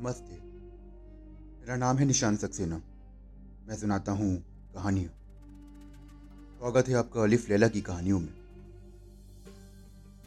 [0.00, 0.34] नमस्ते।
[1.60, 2.76] मेरा नाम है निशान सक्सेना।
[3.68, 4.28] मैं सुनाता हूँ
[4.74, 5.10] कहानियाँ।
[6.58, 8.32] स्वागत है आपका अलिफ लैला की कहानियों में।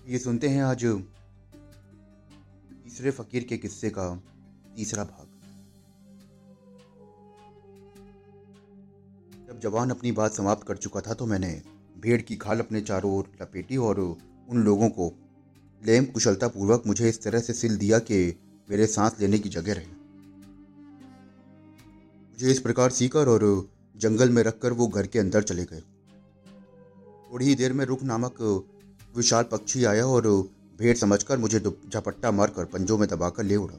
[0.07, 0.85] ये सुनते हैं आज
[2.83, 4.21] तीसरे फकीर के किस्से का
[4.75, 5.27] तीसरा भाग।
[9.47, 11.61] जब जवान अपनी बात समाप्त कर चुका था तो मैंने
[11.99, 15.11] भेड़ की खाल अपने चारों ओर लपेटी और उन लोगों को
[15.81, 19.85] लेम कुशलतापूर्वक मुझे इस तरह से सिल दिया कि मेरे सांस लेने की जगह रहे।
[22.31, 23.43] मुझे इस प्रकार सीकर और
[23.95, 25.81] जंगल में रखकर वो घर के अंदर चले गए।
[27.31, 28.41] थोड़ी ही देर में रुख नामक
[29.15, 30.27] विशाल पक्षी आया और
[30.79, 33.75] भेड़ समझकर मुझे झपट्टा मारकर पंजों में दबाकर ले उड़ा।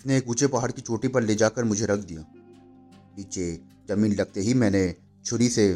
[0.00, 2.24] उसने एक ऊँचे पहाड़ की चोटी पर ले जाकर मुझे रख दिया।
[3.18, 3.52] नीचे
[3.88, 5.74] ज़मीन लगते ही मैंने छुरी से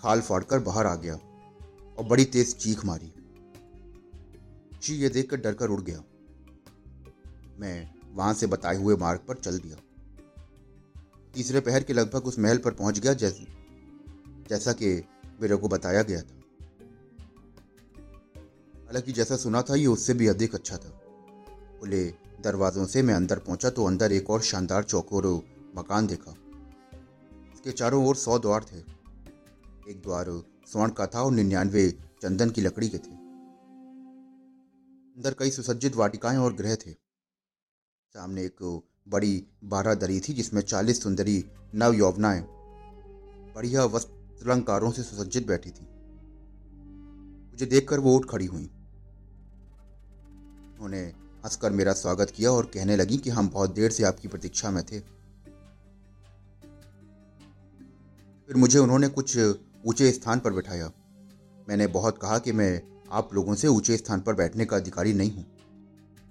[0.00, 3.12] खाल फाड़कर बाहर आ गया और बड़ी तेज चीख मारी।
[4.72, 6.02] पक्षी ये देखकर डरकर उड़ गया।
[7.62, 9.76] मैं वहाँ से बताए हुए मार्ग पर चल दिया।
[11.34, 13.38] तीसरे पहर के लगभग उस महल पर पहुँच गया जैस,
[14.48, 14.94] जैसा कि
[15.40, 16.40] मेरे को बताया गया था।
[18.76, 20.88] हालाँकि जैसा सुना था ये उससे भी अधिक अच्छा था।
[21.80, 22.04] खुले
[22.40, 25.26] दरवाजों से मैं अंदर पहुँचा तो अंदर एक और शानदार चौकोर
[25.76, 26.34] मकान देखा।
[27.54, 28.78] इसके चारों ओर सौ द्वार थे।
[29.90, 30.26] एक द्वार
[30.66, 31.90] स्वर्ण का था और निन्यानवे
[32.22, 33.10] चंदन की लकड़ी के थे।
[35.16, 37.01] अंदर कई सुसज्जित वाटिकाएँ और ग्रह थे।
[38.14, 38.56] सामने एक
[39.08, 42.40] बड़ी बारह दरी थी, जिसमें चालीस सुंदरी नव यौवनाएँ
[43.54, 45.86] बढ़िया वस्त्रलंकारों से सुसज्जित बैठी थी।
[47.52, 48.64] मुझे देखकर वो उठ खड़ी हुई।
[50.72, 51.00] उन्होंने
[51.44, 54.82] हंसकर मेरा स्वागत किया और कहने लगी कि हम बहुत देर से आपकी प्रतीक्षा में
[54.82, 55.00] थे।
[58.50, 60.90] फिर मुझे उन्होंने कुछ ऊँचे स्थान पर बैठाया।
[61.68, 62.80] मैंने बहुत कहा कि मैं
[63.12, 65.46] आप लोगों से ऊँचे स्थान पर बैठने का अधिकारी नहीं हूँ,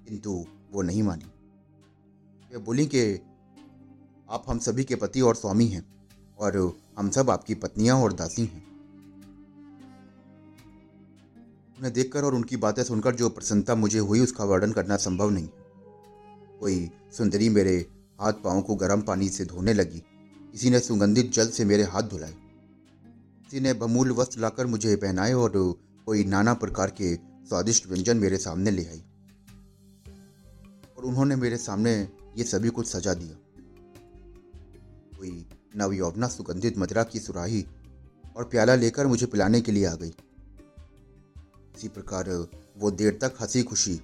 [0.08, 1.31] किंतु वो नहीं मानी।
[2.52, 3.02] वे बोली कि
[4.30, 5.84] आप हम सभी के पति और स्वामी हैं
[6.38, 8.64] और हम सब आपकी पत्नियाँ और दासी हैं।
[11.78, 15.48] उन्हें देखकर और उनकी बातें सुनकर जो प्रसन्नता मुझे हुई, उसका वर्णन करना संभव नहीं
[16.60, 17.86] कोई सुंदरी मेरे
[18.20, 20.02] हाथ पाँव को गर्म पानी से धोने लगी।
[20.52, 25.32] किसी ने सुगंधित जल से मेरे हाथ धुलाए। किसी ने बमूल वस्त्र लाकर मुझे पहनाए
[25.32, 25.52] और
[26.06, 29.02] कोई नाना प्रकार के स्वादिष्ट व्यंजन मेरे सामने ले आई।
[30.98, 33.36] और उन्होंने मेरे सामने ये सभी कुछ सजा दिया।
[35.18, 37.66] कोई नवयौवना सुगंधित मदरा की सुराही
[38.36, 40.14] और प्याला लेकर मुझे पिलाने के लिए आ गई।
[41.76, 42.48] इसी प्रकार
[42.78, 44.00] वो देर तक हँसी खुशी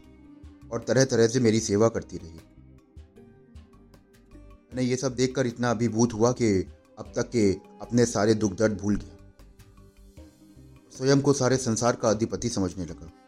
[0.73, 2.41] और तरह तरह से मेरी सेवा करती रही।
[4.65, 6.67] मैंने ये सब देखकर इतना अभिभूत हुआ कि
[6.99, 9.33] अब तक के अपने सारे दुख दर्द भूल गया।
[10.97, 13.28] स्वयं को सारे संसार का अधिपति समझने लगा।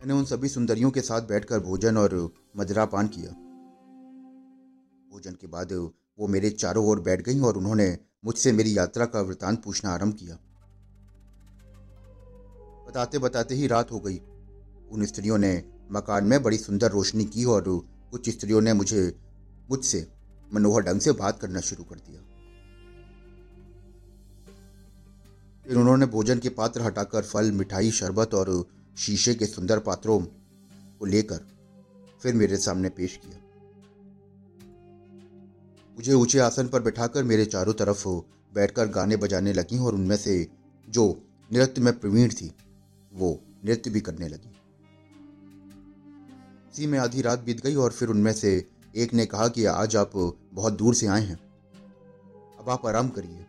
[0.00, 3.30] मैंने उन सभी सुंदरियों के साथ बैठकर भोजन और मदिरापान किया।
[5.12, 5.72] भोजन के बाद
[6.18, 10.14] वो मेरे चारों ओर बैठ गईं और उन्होंने मुझसे मेरी यात्रा का वृतांत पूछना आरंभ
[10.14, 10.34] किया।
[12.88, 14.16] बताते बताते ही रात हो गई।
[14.90, 17.64] उन स्त्रियों ने मकान में बड़ी सुंदर रोशनी की और
[18.10, 19.20] कुछ स्त्रियों ने मुझे,
[19.70, 20.12] मुझसे
[20.54, 22.22] मनोहर ढंग से बात करना शुरू कर दिया।
[25.66, 30.20] फिर उन्होंने भोजन के पात्र हटाकर फल, मिठाई, शरबत और शीशे के सुंदर पात्रों
[30.98, 31.40] को लेकर
[32.22, 33.38] फिर मेरे सामने पेश किया।
[35.96, 38.08] मुझे ऊँचे आसन पर बैठाकर मेरे चारों तरफ़
[38.54, 40.48] बैठकर गाने बजाने लगी और उनमें से
[40.88, 41.22] जो
[41.52, 42.54] नृत्य में प्रवीण थी,
[43.14, 44.50] वो नृत्य भी करने लगी।
[46.72, 49.96] इसी में आधी रात बीत गई और फिर उनमें से एक ने कहा कि आज
[49.96, 51.40] आप बहुत दूर से आए हैं।
[52.58, 53.46] अब आप आराम करिए।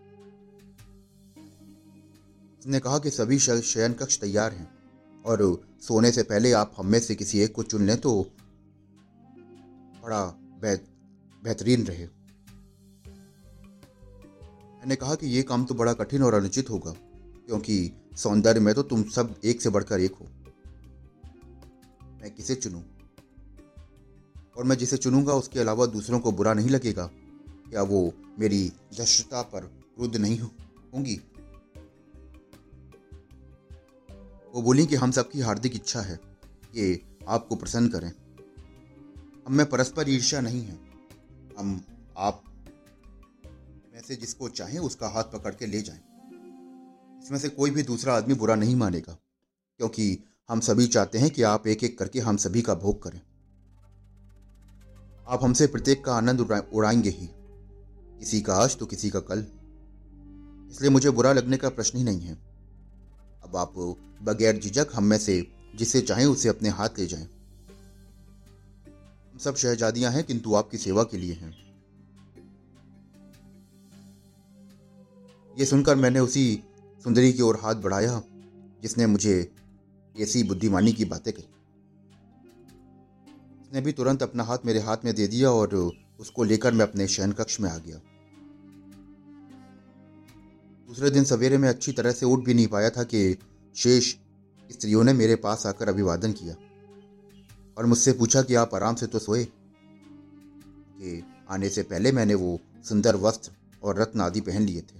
[2.59, 4.80] उसने कहा कि सभी शयन कक्ष तैयार हैं।
[5.25, 8.21] और सोने से पहले आप हम में से किसी एक को चुन लें तो
[10.03, 10.23] बड़ा
[10.63, 12.05] बेहतरीन रहे।
[14.77, 16.91] मैंने कहा कि ये काम तो बड़ा कठिन और अनुचित होगा,
[17.47, 20.27] क्योंकि सौंदर्य में तो तुम सब एक से बढ़कर एक हो।
[22.21, 22.81] मैं किसे चुनूं?
[24.57, 27.09] और मैं जिसे चुनूँगा, उसके अलावा दूसरों को बुरा नहीं लगेगा।
[27.69, 28.67] क्या वो मेरी
[28.97, 29.61] दृष्टता पर
[29.95, 31.19] क्रुद्ध नहीं होंगी?
[34.53, 36.15] वो बोली कि हम सबकी हार्दिक इच्छा है
[36.67, 38.11] कि आपको प्रसन्न करें।
[39.47, 40.79] हम में परस्पर ईर्ष्या नहीं है।
[41.59, 41.81] हम
[42.17, 42.43] आप
[43.93, 45.99] में से जिसको चाहें उसका हाथ पकड़ के ले जाएँ।
[47.23, 49.17] इसमें से कोई भी दूसरा आदमी बुरा नहीं मानेगा,
[49.79, 53.21] क्योंकि हम सभी चाहते हैं कि आप एक एक करके हम सभी का भोग करें।
[55.27, 56.41] आप हमसे प्रत्येक का आनंद
[56.73, 57.29] उड़ाएँगे ही।
[58.19, 59.45] किसी का आज तो किसी का कल।
[60.71, 62.33] इसलिए मुझे बुरा लगने का प्रश्न ही नहीं है।
[63.43, 63.73] अब आप
[64.21, 67.27] बगैर झिझक हम में से जिसे चाहें उसे अपने हाथ ले जाएँ।
[69.39, 71.55] सब शहजादियाँ हैं, किंतु आपकी सेवा के लिए हैं।
[75.59, 76.63] ये सुनकर मैंने उसी
[77.03, 78.21] सुंदरी की ओर हाथ बढ़ाया,
[78.81, 79.51] जिसने मुझे
[80.19, 81.47] ऐसी बुद्धिमानी की बातें कही।
[83.61, 87.07] उसने भी तुरंत अपना हाथ मेरे हाथ में दे दिया और उसको लेकर मैं अपने
[87.07, 87.95] शयन कक्ष में आ गया।
[90.87, 93.37] दूसरे दिन सवेरे में अच्छी तरह से उठ भी नहीं पाया था कि
[93.75, 94.15] शेष
[94.69, 96.55] स्त्रियों ने मेरे पास आकर अभिवादन किया
[97.77, 99.43] और मुझसे पूछा कि आप आराम से तो सोए?
[99.43, 103.51] कि आने से पहले मैंने वो सुंदर वस्त्र
[103.83, 104.99] और रत्न आदि पहन लिए थे।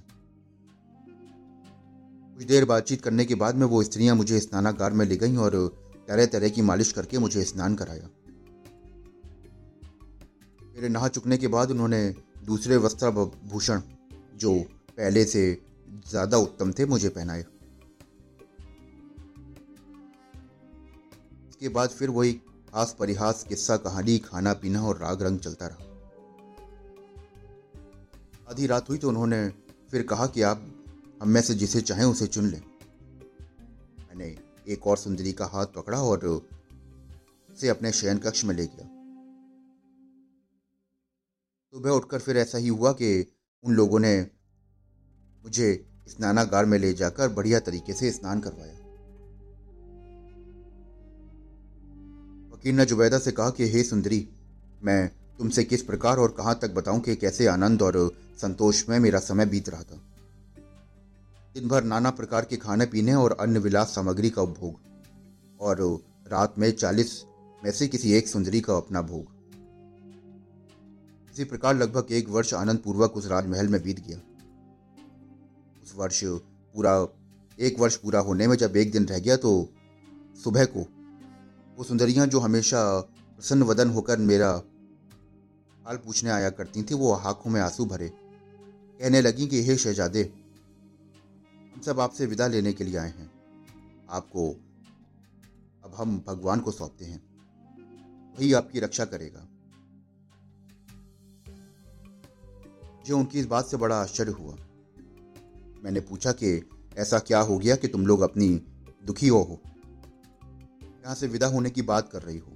[2.38, 5.56] कुछ देर बातचीत करने के बाद में वो स्त्रियाँ मुझे स्नानागार में ले गईं और
[6.08, 8.10] तरह तरह की मालिश करके मुझे स्नान कराया।
[10.76, 12.16] मेरे नहा चुकने के बाद उन्होंने
[12.46, 13.10] दूसरे वस्त्र
[13.48, 13.82] भूषण
[14.36, 14.60] जो
[14.98, 15.44] पहले से
[16.10, 17.46] ज़्यादा उत्तम थे मुझे पहनाए।
[21.62, 22.42] इसके बाद फिर वही
[22.74, 25.84] हास परिहास, किस्सा, कहानी, खाना पीना और राग रंग चलता रहा।
[28.50, 29.50] आधी रात हुई तो उन्होंने
[29.92, 30.64] फिर कहा कि आप,
[31.22, 32.62] हम में से जिसे चाहें उसे चुन लें।
[34.00, 38.86] मैंने एक और सुंदरी का हाथ पकड़ा और उसे अपने शयन कक्ष में ले गया।
[41.74, 44.22] सुबह उठकर फिर ऐसा ही हुआ कि उन लोगों ने
[45.44, 48.81] मुझे स्नानागार में ले जाकर बढ़िया तरीके से स्नान करवाया।
[52.62, 54.30] वकील ने जुबैदा से कहा कि, हे सुंदरी,
[54.84, 59.20] मैं तुमसे किस प्रकार और कहाँ तक बताऊँ कि कैसे आनंद और संतोष में मेरा
[59.20, 60.02] समय बीत रहा था?
[61.54, 64.76] दिन भर नाना प्रकार के खाने पीने और अन्य विलास सामग्री का उपभोग,
[65.60, 67.24] और रात में चालीस
[67.64, 69.26] में से किसी एक सुंदरी का अपना भोग।
[71.34, 74.18] इसी प्रकार लगभग एक वर्ष आनंद पूर्वक उस राजमहल में बीत गया।
[75.84, 77.08] उस वर्ष पूरा,
[77.60, 79.70] एक वर्ष पूरा होने में जब एक दिन रह गया तो
[80.44, 81.01] सुबह को
[81.82, 84.64] वो सुंदरियाँ जो हमेशा प्रसन्न वदन होकर मेरा
[85.86, 88.10] हाल पूछने आया करती थी, वो आँखों में आँसू भरे।
[89.00, 90.34] कहने लगी कि, हे शहजादे,
[91.76, 93.32] हम सब आपसे विदा लेने के लिए आए हैं।
[94.10, 94.52] आपको,
[95.86, 97.24] अब हम भगवान को सौंपते हैं।
[98.40, 99.48] वही आपकी रक्षा करेगा।
[103.06, 104.56] जो उनकी इस बात से बड़ा आश्चर्य हुआ।
[105.84, 108.62] मैंने पूछा कि, ऐसा क्या हो गया कि तुम लोग अपनी
[109.06, 109.71] दुखी हो हो?
[111.02, 112.52] यहाँ से विदा होने की बात कर रही हो।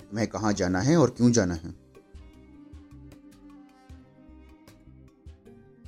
[0.00, 1.74] तुम्हें कहाँ जाना है और क्यों जाना है?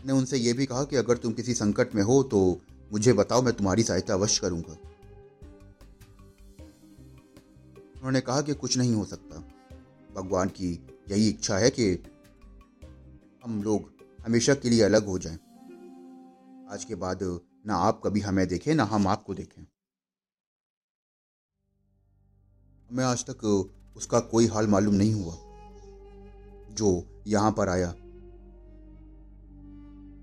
[0.07, 2.61] ने उनसे यह भी कहा कि अगर तुम किसी संकट में हो तो
[2.93, 4.73] मुझे बताओ, मैं तुम्हारी सहायता अवश्य करूँगा।
[7.97, 9.41] उन्होंने कहा कि कुछ नहीं हो सकता।
[10.15, 10.73] भगवान की
[11.11, 11.93] यही इच्छा है कि
[13.45, 13.91] हम लोग
[14.27, 15.39] हमेशा के लिए अलग हो जाएँ।
[16.73, 17.19] आज के बाद
[17.67, 19.67] ना आप कभी हमें देखें, ना हम आपको देखें।
[22.91, 25.37] हमें आज तक उसका कोई हाल मालूम नहीं हुआ
[26.71, 27.89] जो यहाँ पर आया।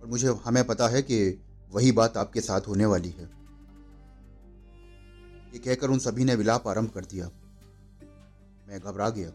[0.01, 3.23] और मुझे हमें पता है कि वही बात आपके साथ होने वाली है।
[5.53, 7.29] ये कहकर उन सभी ने विलाप आरंभ कर दिया।
[8.67, 9.29] मैं घबरा गया।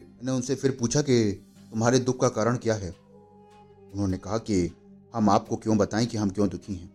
[0.00, 1.32] मैंने उनसे फिर पूछा कि
[1.70, 2.96] तुम्हारे दुख का कारण क्या है?
[3.92, 4.76] उन्होंने कहा कि
[5.14, 6.94] हम आपको क्यों बताएँ कि हम क्यों दुखी हैं?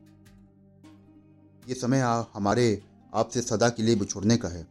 [1.67, 4.67] ये समय आ, हमारे आपसे सदा के लिए बिछोड़ने का है।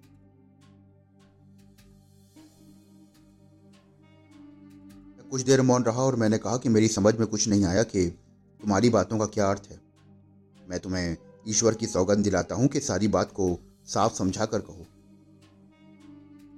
[5.31, 8.09] कुछ देर मौन रहा और मैंने कहा कि मेरी समझ में कुछ नहीं आया कि
[8.61, 9.81] तुम्हारी बातों का क्या अर्थ है।
[10.69, 11.17] मैं तुम्हें
[11.49, 14.87] ईश्वर की सौगंध दिलाता हूँ कि सारी बात को साफ़ समझा कर कहो।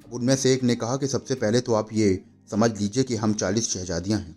[0.06, 3.16] अब उनमें से एक ने कहा कि सबसे पहले तो आप ये समझ लीजिए कि
[3.16, 4.36] हम चालीस शहजादियाँ हैं।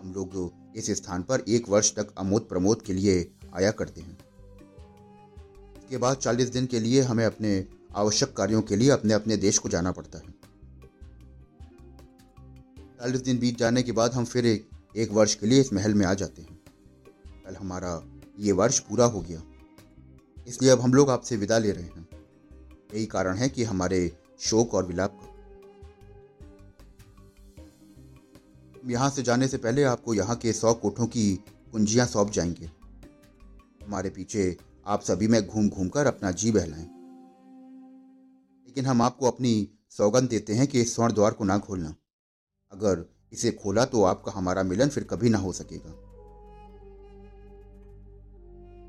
[0.00, 4.18] हम लोग इस स्थान पर एक वर्ष तक अमोद प्रमोद के लिए आया करते हैं।
[5.86, 7.66] इसके बाद चालीस दिन के लिए हमें अपने
[7.96, 10.24] आवश्यक कार्यों के लिए अपने अपने देश को जाना पड़ता है।
[12.80, 15.94] चालीस दिन बीत जाने के बाद हम फिर एक, एक वर्ष के लिए इस महल
[15.94, 16.60] में आ जाते हैं।
[17.46, 18.04] कल हमारा
[18.38, 19.42] ये वर्ष पूरा हो गया।
[20.48, 22.08] इसलिए अब हम लोग आपसे विदा ले रहे हैं।
[22.94, 25.32] यही कारण है कि हमारे शोक और विलाप का।
[28.90, 31.36] यहाँ से जाने से पहले आपको यहाँ के सौ कोठों की
[31.72, 32.70] कुंजियाँ सौंप जाएँगे।
[33.86, 36.84] हमारे पीछे आप सभी में घूम घूम कर अपना जी बहलाएँ।
[38.66, 41.94] लेकिन हम आपको अपनी सौगंध देते हैं कि इस स्वर्ण द्वार को ना खोलना।
[42.72, 45.90] अगर इसे खोला तो आपका हमारा मिलन फिर कभी ना हो सकेगा।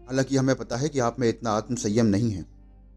[0.07, 2.45] हालाँकि हमें पता है कि आप में इतना आत्मसंयम नहीं है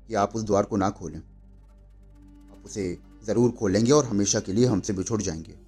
[0.08, 4.66] कि आप उस द्वार को ना खोलें। आप उसे ज़रूर खोलेंगे और हमेशा के लिए
[4.66, 5.58] हमसे बिछुड़ जाएँगे।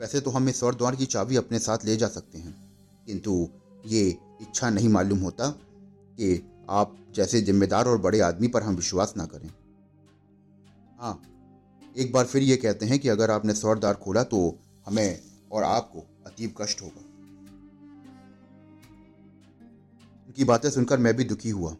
[0.00, 2.63] वैसे तो हम इस स्वर द्वार की चाबी अपने साथ ले जा सकते हैं।
[3.06, 3.48] किंतु
[3.86, 4.08] ये
[4.40, 5.48] इच्छा नहीं मालूम होता
[6.18, 9.48] कि आप जैसे जिम्मेदार और बड़े आदमी पर हम विश्वास ना करें।
[10.98, 11.20] हाँ
[11.96, 15.20] एक बार फिर ये कहते हैं कि अगर आपने सौर द्वार खोला तो हमें
[15.52, 17.00] और आपको अतीब कष्ट होगा।
[20.26, 21.76] उनकी बातें सुनकर मैं भी दुखी हुआ।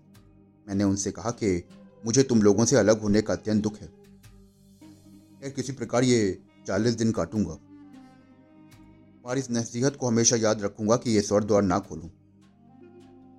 [0.69, 1.63] मैंने उनसे कहा कि
[2.07, 3.87] मुझे तुम लोगों से अलग होने का अत्यंत दुख है।
[5.41, 7.59] खैर किसी प्रकार ये चालीस दिन काटूँगा।
[9.25, 12.09] तुम्हारी इस नसीहत को हमेशा याद रखूँगा कि ये स्वर द्वार ना खोलूं।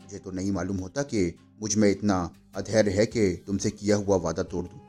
[0.03, 4.43] मुझे तो नहीं मालूम होता कि मुझमें इतना अधैर्य है कि तुमसे किया हुआ वादा
[4.43, 4.79] तोड़ दूँ।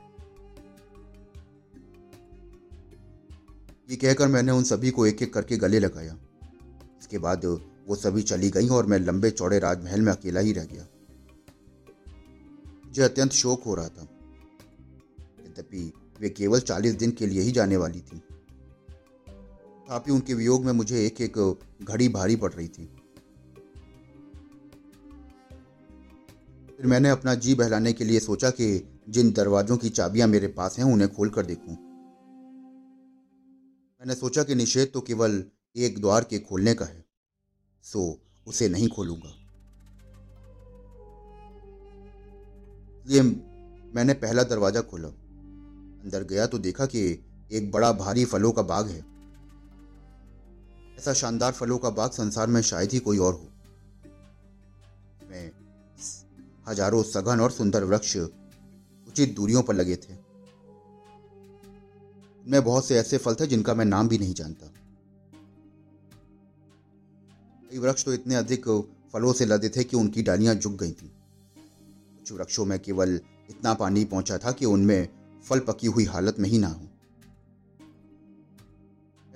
[3.89, 6.17] ये कहकर मैंने उन सभी को एक एक करके गले लगाया।
[6.99, 7.45] इसके बाद
[7.87, 10.87] वो सभी चली गई और मैं लंबे चौड़े राजमहल में अकेला ही रह गया।
[12.85, 14.07] मुझे अत्यंत शोक हो रहा था।
[15.45, 18.21] यद्यपि वे केवल चालीस दिन के लिए ही जाने वाली थी।
[19.87, 21.37] तथापि उनके वियोग में मुझे एक एक
[21.83, 22.85] घड़ी भारी पड़ रही थी।
[26.77, 28.67] फिर मैंने अपना जी बहलाने के लिए सोचा कि
[29.09, 31.75] जिन दरवाजों की चाबियाँ मेरे पास हैं, उन्हें खोल कर देखूँ।
[34.01, 35.43] मैंने सोचा कि निषेध तो केवल
[35.75, 37.05] एक द्वार के खोलने का है,
[37.85, 39.33] सो उसे नहीं खोलूँगा।
[42.99, 43.21] इसलिए
[43.95, 47.09] मैंने पहला दरवाज़ा खोला। अंदर गया तो देखा कि
[47.51, 49.16] एक बड़ा भारी फलों का बाग है।
[50.97, 53.49] ऐसा शानदार फलों का बाग संसार में शायद ही कोई और हो।
[55.29, 55.51] में
[56.67, 60.13] हज़ारों सघन और सुंदर वृक्ष उचित दूरियों पर लगे थे।
[62.45, 64.67] उनमें बहुत से ऐसे फल थे जिनका मैं नाम भी नहीं जानता।
[67.71, 68.67] कई वृक्ष तो इतने अधिक
[69.13, 71.07] फलों से लदे थे कि उनकी डालियाँ झुक गई थी।
[72.19, 75.07] कुछ वृक्षों में केवल इतना पानी पहुँचा था कि उनमें
[75.45, 76.86] फल पकी हुई हालत में ही ना हो।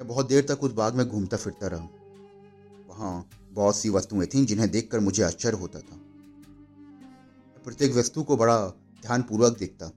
[0.02, 1.88] मैं बहुत देर तक उस बाग में घूमता फिरता रहा।
[2.90, 6.00] वहाँ बहुत सी वस्तुएँ थीं जिन्हें देखकर मुझे आश्चर्य होता था।
[7.64, 8.68] प्रत्येक वस्तु को बड़ा
[9.02, 9.88] ध्यानपूर्वक देखता।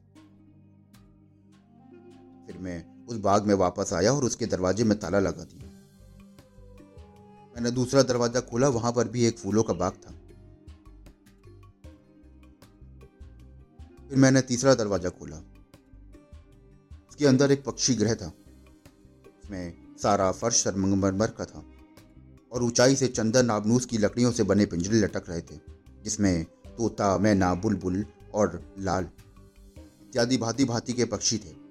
[2.47, 5.71] फिर मैं उस बाग में वापस आया और उसके दरवाजे में ताला लगा दिया।
[7.55, 10.11] मैंने दूसरा दरवाज़ा खोला, वहाँ पर भी एक फूलों का बाग था।
[14.09, 15.37] फिर मैंने तीसरा दरवाज़ा खोला।
[17.09, 21.65] उसके अंदर एक पक्षी ग्रह था। उसमें सारा फर्श सरमंगमरमर का था
[22.53, 25.61] और ऊंचाई से चंदन आबनूस की लकड़ियों से बने पिंजरे लटक रहे थे,
[26.03, 29.09] जिसमें तोता, मैना, बुलबुल और लाल
[29.79, 31.65] इत्यादि भांति भांति के पक्षी थे।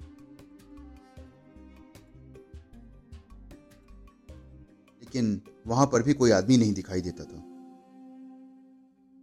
[5.04, 7.44] लेकिन वहाँ पर भी कोई आदमी नहीं दिखाई देता था।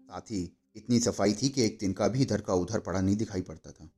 [0.07, 3.43] साथ ही इतनी सफ़ाई थी कि एक तिनका भी इधर का उधर पड़ा नहीं दिखाई
[3.43, 3.91] पड़ता था।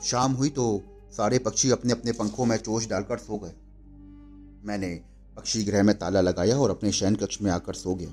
[0.00, 3.52] शाम हुई तो सारे पक्षी अपने अपने पंखों में चोच डालकर सो गए।
[4.64, 4.94] मैंने
[5.36, 8.12] पक्षी गृह में ताला लगाया और अपने शयन कक्ष में आकर सो गया।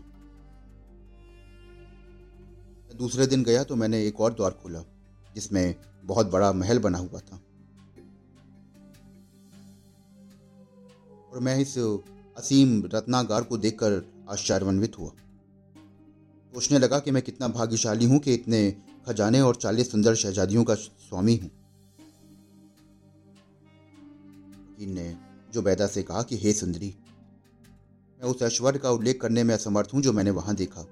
[2.97, 4.83] दूसरे दिन गया तो मैंने एक और द्वार खोला,
[5.35, 7.39] जिसमें बहुत बड़ा महल बना हुआ था।
[11.31, 11.77] और मैं इस
[12.37, 15.11] असीम रत्नागार को देखकर आश्चर्यान्वित हुआ।
[16.53, 18.71] सोचने लगा कि मैं कितना भाग्यशाली हूँ कि इतने
[19.07, 21.49] खजाने और चालीस सुंदर शहजादियों का स्वामी हूँ।
[24.79, 25.15] वकील ने
[25.53, 26.93] जुबैदा से कहा कि, हे सुंदरी,
[28.19, 30.83] मैं उस ऐश्वर्य का उल्लेख करने में असमर्थ हूँ जो मैंने वहाँ देखा।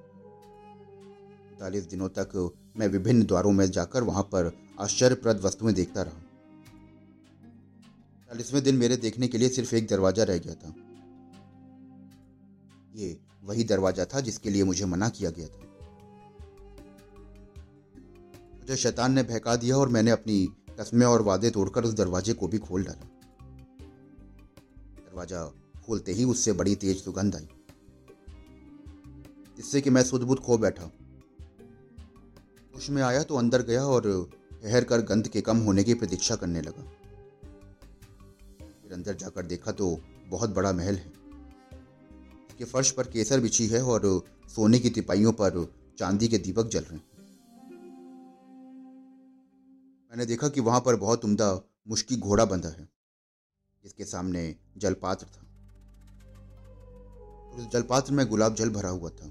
[1.60, 6.22] चालीस दिनों तक मैं विभिन्न द्वारों में जाकर वहाँ पर आश्चर्यप्रद वस्तुएँ देखता रहा।
[8.30, 10.74] चालीसवें दिन मेरे देखने के लिए सिर्फ़ एक दरवाज़ा रह गया था।
[12.96, 15.66] ये वही दरवाज़ा था जिसके लिए मुझे मना किया गया था।
[18.60, 20.46] मुझे शैतान ने बहका दिया और मैंने अपनी
[20.80, 23.17] कस्में और वादे तोड़कर उस दरवाजे को भी खोल डाला।
[25.18, 27.48] दरवाज़ा खोलते ही उससे बड़ी तेज सुगंध आई,
[29.58, 30.84] जिससे कि मैं सुदबुद खो बैठा।
[32.74, 34.04] होश में आया तो अंदर गया और
[34.54, 36.84] ठहर कर गंध के कम होने की प्रतीक्षा करने लगा।
[38.60, 39.88] फिर अंदर जाकर देखा तो
[40.28, 41.12] बहुत बड़ा महल है।
[42.50, 44.06] इसके फर्श पर केसर बिछी है और
[44.56, 45.66] सोने की तिपाइयों पर
[46.00, 47.06] चांदी के दीपक जल रहे हैं।
[50.12, 51.50] मैंने देखा कि वहाँ पर बहुत उम्दा,
[51.88, 52.88] मुश्किल घोड़ा बंधा है।
[53.88, 55.42] जिसके सामने जलपात्र था।
[57.56, 59.28] उस जलपात्र में गुलाब जल भरा हुआ था।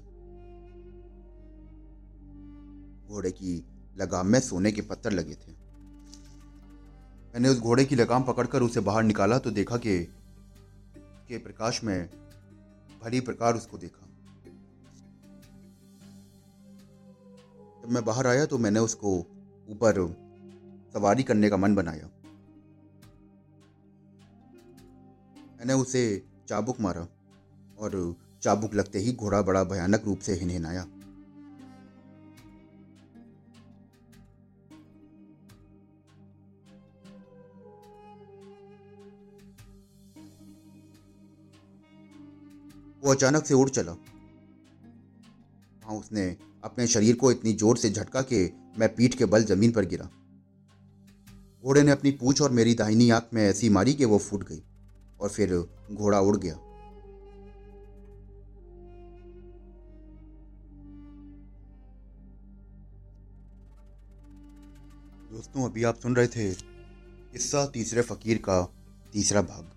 [3.07, 3.65] घोड़े की
[3.97, 5.51] लगाम में सोने के पत्थर लगे थे।
[7.33, 9.99] मैंने उस घोड़े की लगाम पकड़कर उसे बाहर निकाला तो देखा कि
[11.27, 12.09] के प्रकाश में
[13.03, 14.05] भली प्रकार उसको देखा।
[17.81, 19.17] जब मैं बाहर आया तो मैंने उसको
[19.69, 20.05] ऊपर
[20.93, 22.09] सवारी करने का मन बनाया।
[25.59, 26.01] मैंने उसे
[26.49, 27.07] चाबुक मारा
[27.77, 30.85] और चाबुक लगते ही घोड़ा बड़ा भयानक रूप से हिनहिनाया।
[43.03, 43.91] वो अचानक से उड़ चला।
[45.83, 46.25] हाँ उसने
[46.63, 48.45] अपने शरीर को इतनी ज़ोर से झटका के
[48.79, 50.09] मैं पीठ के बल ज़मीन पर गिरा।
[51.63, 54.63] घोड़े ने अपनी पूछ और मेरी दाहिनी आँख में ऐसी मारी कि वो फूट गई।
[55.19, 55.53] और फिर
[55.91, 56.53] घोड़ा उड़ गया।
[65.31, 68.61] दोस्तों, अभी आप सुन रहे थे किस्सा तीसरे फकीर का
[69.13, 69.71] तीसरा भाग।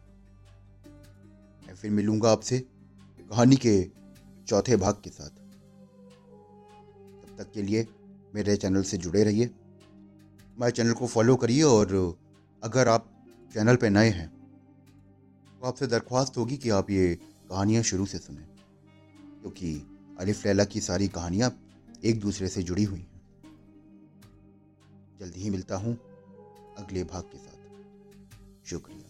[1.67, 2.59] मैं फिर मिलूँगा आपसे
[3.31, 3.91] कहानी के
[4.47, 5.29] चौथे भाग के साथ।
[7.21, 7.87] तब तक के लिए
[8.35, 12.19] मेरे चैनल से जुड़े रहिए। हमारे चैनल को फॉलो करिए और
[12.63, 13.11] अगर आप
[13.55, 14.40] चैनल पर नए हैं
[15.61, 17.14] तो आपसे दरख्वास्त होगी कि आप ये
[17.50, 18.43] कहानियाँ शुरू से सुने,
[19.40, 19.73] क्योंकि
[20.21, 21.50] अलिफ लैला की सारी कहानियाँ
[22.05, 23.21] एक दूसरे से जुड़ी हुई हैं।
[25.21, 25.97] जल्दी ही मिलता हूँ
[26.79, 29.10] अगले भाग के साथ। शुक्रिया।